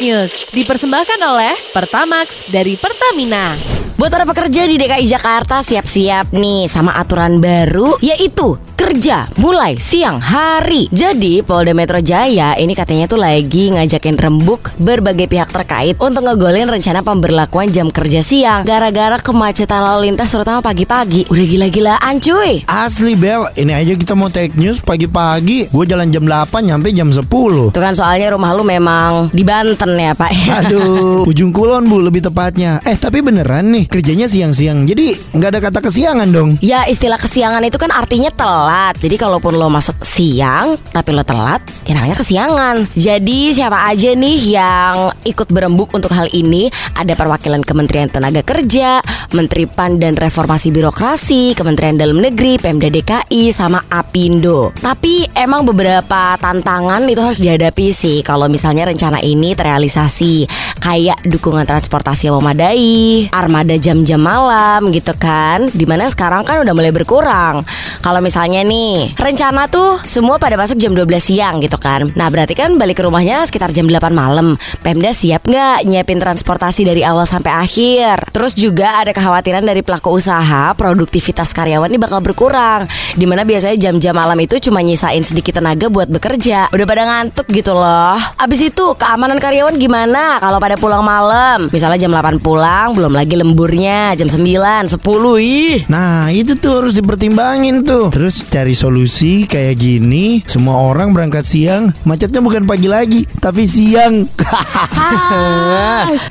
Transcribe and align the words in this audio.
News 0.00 0.32
dipersembahkan 0.54 1.20
oleh 1.20 1.52
Pertamax 1.74 2.48
dari 2.48 2.78
Pertamina. 2.78 3.58
Buat 4.00 4.08
para 4.08 4.24
pekerja 4.24 4.64
di 4.64 4.80
DKI 4.80 5.04
Jakarta 5.04 5.60
siap-siap 5.60 6.32
nih 6.32 6.70
sama 6.70 6.96
aturan 6.96 7.42
baru 7.42 8.00
yaitu 8.00 8.56
kerja 8.82 9.30
mulai 9.38 9.78
siang 9.78 10.18
hari. 10.18 10.90
Jadi 10.90 11.38
Polda 11.46 11.70
Metro 11.70 12.02
Jaya 12.02 12.58
ini 12.58 12.74
katanya 12.74 13.06
tuh 13.06 13.22
lagi 13.22 13.70
ngajakin 13.70 14.18
rembuk 14.18 14.74
berbagai 14.74 15.30
pihak 15.30 15.54
terkait 15.54 15.94
untuk 16.02 16.26
ngegolin 16.26 16.66
rencana 16.66 16.98
pemberlakuan 17.06 17.70
jam 17.70 17.94
kerja 17.94 18.26
siang 18.26 18.66
gara-gara 18.66 19.22
kemacetan 19.22 19.86
lalu 19.86 20.10
lintas 20.10 20.34
terutama 20.34 20.58
pagi-pagi. 20.66 21.30
Udah 21.30 21.46
gila-gilaan 21.46 22.18
cuy. 22.18 22.66
Asli 22.66 23.14
Bel, 23.14 23.46
ini 23.54 23.70
aja 23.70 23.94
kita 23.94 24.18
mau 24.18 24.26
take 24.26 24.58
news 24.58 24.82
pagi-pagi. 24.82 25.70
Gue 25.70 25.86
jalan 25.86 26.10
jam 26.10 26.26
8 26.26 26.50
nyampe 26.66 26.90
jam 26.90 27.14
10. 27.14 27.22
Tuh 27.22 27.78
kan 27.78 27.94
soalnya 27.94 28.34
rumah 28.34 28.50
lu 28.50 28.66
memang 28.66 29.30
di 29.30 29.46
Banten 29.46 29.94
ya 29.94 30.10
Pak 30.18 30.30
Aduh, 30.58 31.22
ujung 31.22 31.54
kulon 31.54 31.86
bu 31.86 32.02
lebih 32.02 32.26
tepatnya. 32.26 32.82
Eh 32.82 32.98
tapi 32.98 33.22
beneran 33.22 33.70
nih 33.70 33.86
kerjanya 33.86 34.26
siang-siang. 34.26 34.90
Jadi 34.90 35.38
nggak 35.38 35.50
ada 35.54 35.60
kata 35.70 35.78
kesiangan 35.78 36.28
dong. 36.34 36.58
Ya 36.58 36.82
istilah 36.90 37.22
kesiangan 37.22 37.62
itu 37.62 37.78
kan 37.78 37.94
artinya 37.94 38.34
telat 38.34 38.71
Jadi 38.96 39.16
kalaupun 39.18 39.58
lo 39.58 39.68
masuk 39.68 40.00
siang 40.06 40.78
Tapi 40.92 41.10
lo 41.12 41.24
telat 41.26 41.62
Ya 41.82 41.98
namanya 41.98 42.14
kesiangan. 42.22 42.94
Jadi 42.94 43.50
siapa 43.50 43.90
aja 43.90 44.14
nih 44.14 44.38
yang 44.54 45.10
ikut 45.26 45.50
berembuk 45.50 45.90
untuk 45.90 46.14
hal 46.14 46.30
ini? 46.30 46.70
Ada 46.94 47.18
perwakilan 47.18 47.66
Kementerian 47.66 48.06
Tenaga 48.06 48.38
Kerja 48.46 49.02
Menteri 49.34 49.66
PAN 49.66 49.98
dan 49.98 50.14
Reformasi 50.14 50.70
Birokrasi 50.70 51.58
Kementerian 51.58 51.98
Dalam 51.98 52.22
Negeri 52.22 52.62
Pemda 52.62 52.86
DKI 52.86 53.50
Sama 53.50 53.82
Apindo. 53.90 54.70
Tapi 54.78 55.26
emang 55.34 55.66
beberapa 55.66 56.38
tantangan 56.38 57.02
itu 57.10 57.18
harus 57.18 57.42
dihadapi 57.42 57.90
sih. 57.90 58.22
Kalau 58.22 58.46
misalnya 58.46 58.86
rencana 58.86 59.18
ini 59.18 59.58
terrealisasi 59.58 60.46
Kayak 60.78 61.18
dukungan 61.26 61.66
transportasi 61.66 62.30
yang 62.30 62.38
memadai 62.38 63.26
Armada 63.34 63.74
jam-jam 63.74 64.22
malam 64.22 64.94
gitu 64.94 65.10
kan 65.18 65.66
Di 65.74 65.82
mana 65.82 66.06
sekarang 66.06 66.46
kan 66.46 66.62
udah 66.62 66.74
mulai 66.78 66.94
berkurang. 66.94 67.66
Kalau 67.98 68.22
misalnya 68.22 68.61
nih. 68.62 69.18
Rencana 69.18 69.66
tuh 69.68 69.98
semua 70.02 70.38
pada 70.38 70.58
masuk 70.58 70.78
jam 70.78 70.94
12 70.94 71.06
siang 71.18 71.58
gitu 71.62 71.78
kan. 71.78 72.10
Nah 72.14 72.30
berarti 72.30 72.54
kan 72.54 72.74
balik 72.78 72.98
ke 72.98 73.06
rumahnya 73.06 73.44
sekitar 73.46 73.74
jam 73.74 73.86
8 73.86 74.14
malam. 74.14 74.54
Pemda 74.80 75.10
siap 75.14 75.46
nggak 75.46 75.86
nyiapin 75.86 76.18
transportasi 76.22 76.86
dari 76.86 77.02
awal 77.02 77.26
sampai 77.26 77.52
akhir? 77.52 78.30
Terus 78.30 78.54
juga 78.58 79.02
ada 79.02 79.10
kekhawatiran 79.10 79.62
dari 79.62 79.82
pelaku 79.82 80.18
usaha 80.18 80.74
Produktivitas 80.74 81.54
karyawan 81.54 81.90
ini 81.90 81.98
bakal 82.00 82.22
berkurang. 82.22 82.86
Di 83.14 83.26
mana 83.26 83.46
biasanya 83.46 83.78
jam-jam 83.78 84.14
malam 84.14 84.38
itu 84.40 84.58
cuma 84.58 84.82
nyisain 84.82 85.22
sedikit 85.22 85.58
tenaga 85.58 85.86
buat 85.90 86.10
bekerja. 86.10 86.70
Udah 86.70 86.86
pada 86.86 87.02
ngantuk 87.06 87.46
gitu 87.50 87.74
loh. 87.74 88.18
Abis 88.38 88.72
itu 88.72 88.84
keamanan 88.98 89.38
karyawan 89.38 89.78
gimana 89.78 90.42
kalau 90.42 90.58
pada 90.58 90.74
pulang 90.78 91.02
malam? 91.02 91.70
Misalnya 91.70 92.02
jam 92.02 92.12
8 92.12 92.42
pulang 92.42 92.94
belum 92.94 93.14
lagi 93.14 93.38
lemburnya. 93.38 94.14
Jam 94.18 94.26
9, 94.30 94.90
10 94.90 94.98
ih. 95.42 95.86
Nah 95.86 96.30
itu 96.30 96.58
tuh 96.58 96.82
harus 96.82 96.94
dipertimbangin 96.98 97.86
tuh. 97.86 98.10
Terus 98.10 98.41
cari 98.48 98.74
solusi 98.74 99.44
kayak 99.46 99.78
gini 99.78 100.40
Semua 100.46 100.88
orang 100.90 101.14
berangkat 101.14 101.46
siang 101.46 101.92
Macetnya 102.02 102.42
bukan 102.42 102.66
pagi 102.66 102.88
lagi 102.88 103.22
Tapi 103.38 103.62
siang 103.66 104.26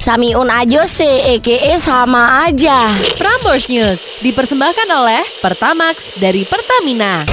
Samiun 0.02 0.50
aja 0.50 0.88
sih, 0.88 1.38
EKE 1.38 1.78
sama 1.78 2.48
aja. 2.48 2.94
Prambors 3.18 3.68
News 3.70 4.02
dipersembahkan 4.23 4.88
oleh 4.90 5.22
Pertamax 5.42 6.18
dari 6.18 6.48
Pertamina. 6.48 7.26